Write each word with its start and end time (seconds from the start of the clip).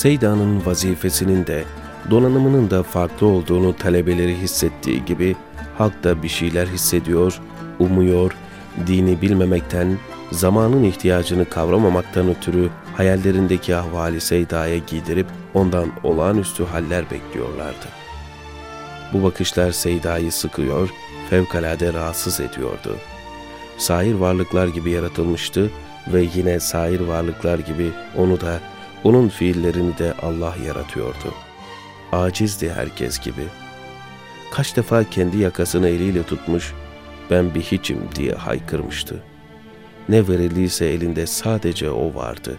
Seyda'nın 0.00 0.66
vazifesinin 0.66 1.46
de 1.46 1.64
donanımının 2.10 2.70
da 2.70 2.82
farklı 2.82 3.26
olduğunu 3.26 3.76
talebeleri 3.76 4.36
hissettiği 4.36 5.04
gibi 5.04 5.36
halk 5.78 6.04
da 6.04 6.22
bir 6.22 6.28
şeyler 6.28 6.66
hissediyor, 6.66 7.40
umuyor, 7.78 8.36
dini 8.86 9.22
bilmemekten, 9.22 9.98
zamanın 10.32 10.82
ihtiyacını 10.82 11.44
kavramamaktan 11.44 12.28
ötürü 12.28 12.70
hayallerindeki 12.96 13.76
ahvali 13.76 14.20
Seyda'ya 14.20 14.76
giydirip 14.76 15.26
ondan 15.54 15.88
olağanüstü 16.02 16.64
haller 16.64 17.10
bekliyorlardı. 17.10 17.86
Bu 19.12 19.22
bakışlar 19.22 19.72
Seyda'yı 19.72 20.32
sıkıyor, 20.32 20.90
fevkalade 21.30 21.92
rahatsız 21.92 22.40
ediyordu. 22.40 22.96
Sair 23.78 24.14
varlıklar 24.14 24.68
gibi 24.68 24.90
yaratılmıştı 24.90 25.70
ve 26.12 26.26
yine 26.34 26.60
sair 26.60 27.00
varlıklar 27.00 27.58
gibi 27.58 27.90
onu 28.16 28.40
da, 28.40 28.60
onun 29.04 29.28
fiillerini 29.28 29.98
de 29.98 30.14
Allah 30.22 30.54
yaratıyordu. 30.66 31.34
Acizdi 32.12 32.70
herkes 32.72 33.18
gibi. 33.18 33.44
Kaç 34.52 34.76
defa 34.76 35.04
kendi 35.04 35.38
yakasını 35.38 35.88
eliyle 35.88 36.22
tutmuş, 36.22 36.74
ben 37.30 37.54
bir 37.54 37.60
hiçim 37.60 37.98
diye 38.14 38.32
haykırmıştı. 38.32 39.22
Ne 40.08 40.28
verildiyse 40.28 40.86
elinde 40.86 41.26
sadece 41.26 41.90
o 41.90 42.14
vardı. 42.14 42.56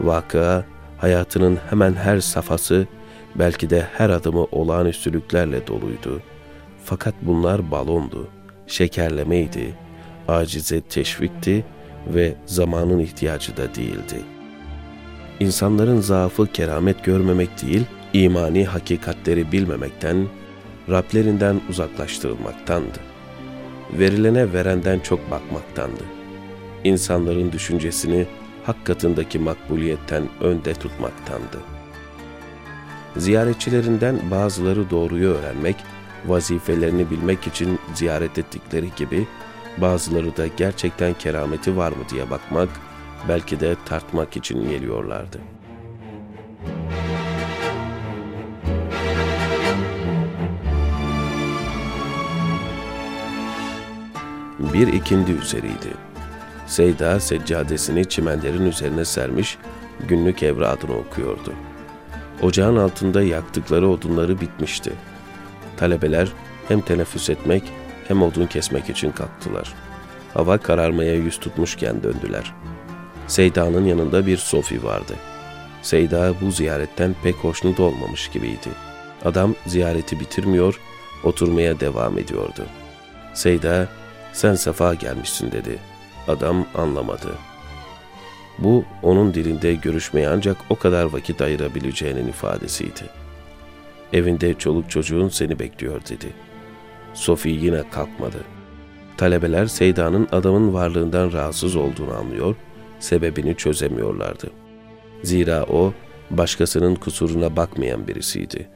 Vakıa, 0.00 0.64
hayatının 0.98 1.58
hemen 1.70 1.94
her 1.94 2.20
safhası, 2.20 2.86
belki 3.34 3.70
de 3.70 3.86
her 3.92 4.10
adımı 4.10 4.44
olağanüstülüklerle 4.44 5.66
doluydu. 5.66 6.22
Fakat 6.84 7.14
bunlar 7.22 7.70
balondu, 7.70 8.28
şekerlemeydi, 8.66 9.74
acize 10.28 10.80
teşvikti 10.80 11.64
ve 12.06 12.34
zamanın 12.46 12.98
ihtiyacı 12.98 13.56
da 13.56 13.74
değildi. 13.74 14.22
İnsanların 15.42 16.00
zaafı 16.00 16.46
keramet 16.46 17.04
görmemek 17.04 17.62
değil, 17.62 17.84
imani 18.12 18.64
hakikatleri 18.64 19.52
bilmemekten, 19.52 20.26
Rablerinden 20.90 21.60
uzaklaştırılmaktandı. 21.68 22.98
Verilene 23.92 24.52
verenden 24.52 24.98
çok 24.98 25.30
bakmaktandı. 25.30 26.02
İnsanların 26.84 27.52
düşüncesini 27.52 28.26
hak 28.64 28.86
katındaki 28.86 29.38
makbuliyetten 29.38 30.22
önde 30.40 30.74
tutmaktandı. 30.74 31.60
Ziyaretçilerinden 33.16 34.30
bazıları 34.30 34.90
doğruyu 34.90 35.28
öğrenmek, 35.28 35.76
vazifelerini 36.26 37.10
bilmek 37.10 37.46
için 37.46 37.78
ziyaret 37.94 38.38
ettikleri 38.38 38.88
gibi, 38.96 39.26
bazıları 39.78 40.36
da 40.36 40.46
gerçekten 40.46 41.14
kerameti 41.14 41.76
var 41.76 41.90
mı 41.90 42.04
diye 42.10 42.30
bakmak, 42.30 42.68
belki 43.28 43.60
de 43.60 43.76
tartmak 43.84 44.36
için 44.36 44.68
geliyorlardı. 44.70 45.38
Bir 54.58 54.88
ikindi 54.88 55.32
üzeriydi. 55.32 55.94
Seyda 56.66 57.20
seccadesini 57.20 58.08
çimenlerin 58.08 58.66
üzerine 58.66 59.04
sermiş, 59.04 59.58
günlük 60.08 60.42
evradını 60.42 60.96
okuyordu. 60.96 61.52
Ocağın 62.42 62.76
altında 62.76 63.22
yaktıkları 63.22 63.88
odunları 63.88 64.40
bitmişti. 64.40 64.92
Talebeler 65.76 66.28
hem 66.68 66.80
teneffüs 66.80 67.30
etmek 67.30 67.62
hem 68.08 68.22
odun 68.22 68.46
kesmek 68.46 68.90
için 68.90 69.12
kalktılar. 69.12 69.74
Hava 70.34 70.58
kararmaya 70.58 71.14
yüz 71.14 71.40
tutmuşken 71.40 72.02
döndüler. 72.02 72.54
Seyda'nın 73.32 73.84
yanında 73.84 74.26
bir 74.26 74.36
Sofi 74.36 74.84
vardı. 74.84 75.14
Seyda 75.82 76.34
bu 76.40 76.50
ziyaretten 76.50 77.14
pek 77.22 77.34
hoşnut 77.34 77.80
olmamış 77.80 78.28
gibiydi. 78.28 78.68
Adam 79.24 79.54
ziyareti 79.66 80.20
bitirmiyor, 80.20 80.80
oturmaya 81.24 81.80
devam 81.80 82.18
ediyordu. 82.18 82.66
Seyda, 83.34 83.88
sen 84.32 84.54
sefa 84.54 84.94
gelmişsin 84.94 85.52
dedi. 85.52 85.78
Adam 86.28 86.66
anlamadı. 86.74 87.28
Bu 88.58 88.84
onun 89.02 89.34
dilinde 89.34 89.74
görüşmeye 89.74 90.28
ancak 90.28 90.56
o 90.70 90.76
kadar 90.76 91.04
vakit 91.04 91.40
ayırabileceğinin 91.40 92.28
ifadesiydi. 92.28 93.02
Evinde 94.12 94.54
çoluk 94.54 94.90
çocuğun 94.90 95.28
seni 95.28 95.58
bekliyor 95.58 96.00
dedi. 96.08 96.28
Sofi 97.14 97.48
yine 97.48 97.90
kalkmadı. 97.90 98.38
Talebeler 99.16 99.66
Seyda'nın 99.66 100.28
adamın 100.32 100.74
varlığından 100.74 101.32
rahatsız 101.32 101.76
olduğunu 101.76 102.14
anlıyor, 102.14 102.56
sebebini 103.02 103.56
çözemiyorlardı. 103.56 104.50
Zira 105.22 105.64
o, 105.64 105.92
başkasının 106.30 106.94
kusuruna 106.94 107.56
bakmayan 107.56 108.08
birisiydi. 108.08 108.68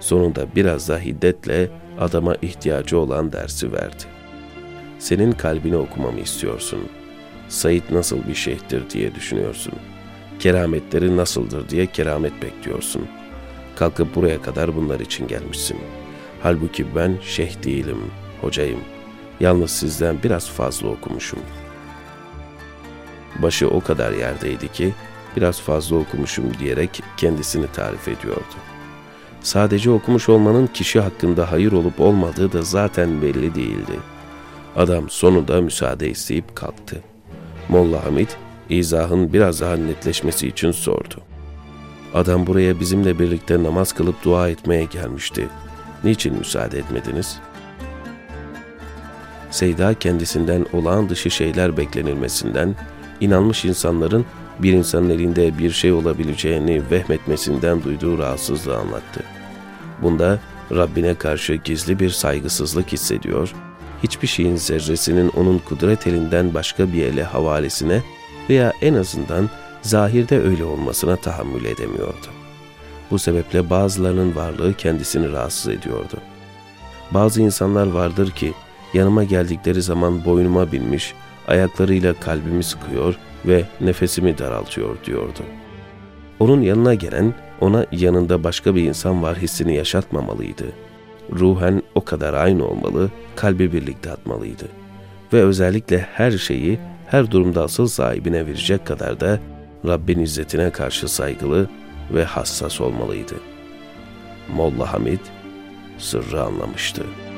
Sonunda 0.00 0.46
biraz 0.56 0.88
da 0.88 0.98
hiddetle 0.98 1.70
adama 2.00 2.34
ihtiyacı 2.34 2.98
olan 2.98 3.32
dersi 3.32 3.72
verdi. 3.72 4.04
Senin 4.98 5.32
kalbini 5.32 5.76
okumamı 5.76 6.20
istiyorsun. 6.20 6.80
Said 7.48 7.82
nasıl 7.90 8.28
bir 8.28 8.34
şeyhtir 8.34 8.90
diye 8.90 9.14
düşünüyorsun. 9.14 9.72
Kerametleri 10.38 11.16
nasıldır 11.16 11.68
diye 11.68 11.86
keramet 11.86 12.42
bekliyorsun. 12.42 13.06
Kalkıp 13.76 14.14
buraya 14.14 14.42
kadar 14.42 14.76
bunlar 14.76 15.00
için 15.00 15.28
gelmişsin. 15.28 15.78
Halbuki 16.42 16.96
ben 16.96 17.16
şeyh 17.22 17.64
değilim, 17.64 17.98
hocayım. 18.40 18.80
Yalnız 19.40 19.70
sizden 19.70 20.16
biraz 20.22 20.50
fazla 20.50 20.88
okumuşum. 20.88 21.38
Başı 23.44 23.68
o 23.68 23.80
kadar 23.80 24.12
yerdeydi 24.12 24.72
ki 24.72 24.92
biraz 25.36 25.60
fazla 25.60 25.96
okumuşum 25.96 26.44
diyerek 26.58 27.02
kendisini 27.16 27.66
tarif 27.72 28.08
ediyordu. 28.08 28.54
Sadece 29.40 29.90
okumuş 29.90 30.28
olmanın 30.28 30.66
kişi 30.66 31.00
hakkında 31.00 31.52
hayır 31.52 31.72
olup 31.72 32.00
olmadığı 32.00 32.52
da 32.52 32.62
zaten 32.62 33.22
belli 33.22 33.54
değildi. 33.54 33.98
Adam 34.76 35.10
sonunda 35.10 35.60
müsaade 35.60 36.10
isteyip 36.10 36.56
kalktı. 36.56 37.00
Molla 37.68 38.04
Hamid, 38.04 38.28
izahın 38.68 39.32
biraz 39.32 39.60
daha 39.60 39.76
netleşmesi 39.76 40.48
için 40.48 40.70
sordu. 40.70 41.14
Adam 42.14 42.46
buraya 42.46 42.80
bizimle 42.80 43.18
birlikte 43.18 43.62
namaz 43.62 43.92
kılıp 43.92 44.24
dua 44.24 44.48
etmeye 44.48 44.84
gelmişti. 44.84 45.48
Niçin 46.04 46.38
müsaade 46.38 46.78
etmediniz? 46.78 47.38
Seyda 49.50 49.94
kendisinden 49.94 50.66
olağan 50.72 51.08
dışı 51.08 51.30
şeyler 51.30 51.76
beklenilmesinden, 51.76 52.74
inanmış 53.20 53.64
insanların 53.64 54.24
bir 54.58 54.72
insanın 54.72 55.10
elinde 55.10 55.58
bir 55.58 55.70
şey 55.70 55.92
olabileceğini 55.92 56.82
vehmetmesinden 56.90 57.82
duyduğu 57.82 58.18
rahatsızlığı 58.18 58.76
anlattı. 58.76 59.22
Bunda 60.02 60.38
Rabbine 60.72 61.14
karşı 61.14 61.54
gizli 61.54 61.98
bir 61.98 62.10
saygısızlık 62.10 62.92
hissediyor, 62.92 63.54
hiçbir 64.02 64.26
şeyin 64.26 64.56
zerresinin 64.56 65.28
onun 65.28 65.58
kudret 65.58 66.06
elinden 66.06 66.54
başka 66.54 66.92
bir 66.92 67.02
ele 67.02 67.24
havalesine 67.24 68.02
veya 68.50 68.72
en 68.82 68.94
azından 68.94 69.50
zahirde 69.82 70.40
öyle 70.40 70.64
olmasına 70.64 71.16
tahammül 71.16 71.64
edemiyordu. 71.64 72.26
Bu 73.10 73.18
sebeple 73.18 73.70
bazılarının 73.70 74.36
varlığı 74.36 74.74
kendisini 74.74 75.32
rahatsız 75.32 75.68
ediyordu. 75.68 76.16
Bazı 77.10 77.42
insanlar 77.42 77.86
vardır 77.86 78.30
ki 78.30 78.52
yanıma 78.94 79.24
geldikleri 79.24 79.82
zaman 79.82 80.24
boynuma 80.24 80.72
binmiş, 80.72 81.14
ayaklarıyla 81.48 82.14
kalbimi 82.20 82.64
sıkıyor 82.64 83.14
ve 83.46 83.64
nefesimi 83.80 84.38
daraltıyor 84.38 84.96
diyordu. 85.04 85.40
Onun 86.40 86.62
yanına 86.62 86.94
gelen 86.94 87.34
ona 87.60 87.86
yanında 87.92 88.44
başka 88.44 88.74
bir 88.74 88.82
insan 88.82 89.22
var 89.22 89.38
hissini 89.38 89.76
yaşatmamalıydı. 89.76 90.64
Ruhen 91.32 91.82
o 91.94 92.04
kadar 92.04 92.34
aynı 92.34 92.66
olmalı, 92.66 93.10
kalbi 93.36 93.72
birlikte 93.72 94.10
atmalıydı. 94.10 94.68
Ve 95.32 95.42
özellikle 95.42 95.98
her 95.98 96.30
şeyi 96.30 96.78
her 97.06 97.30
durumda 97.30 97.62
asıl 97.62 97.86
sahibine 97.86 98.46
verecek 98.46 98.86
kadar 98.86 99.20
da 99.20 99.40
Rabbin 99.86 100.18
izzetine 100.18 100.70
karşı 100.70 101.08
saygılı 101.08 101.68
ve 102.14 102.24
hassas 102.24 102.80
olmalıydı. 102.80 103.34
Molla 104.56 104.92
Hamid 104.92 105.20
sırrı 105.98 106.42
anlamıştı.'' 106.42 107.33